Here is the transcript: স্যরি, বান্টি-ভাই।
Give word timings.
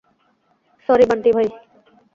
স্যরি, 0.89 1.05
বান্টি-ভাই। 1.09 1.47